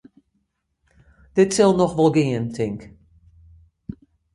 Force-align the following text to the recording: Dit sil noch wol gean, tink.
Dit 1.37 1.49
sil 1.55 1.73
noch 1.77 1.95
wol 1.97 2.11
gean, 2.15 2.45
tink. 2.55 2.79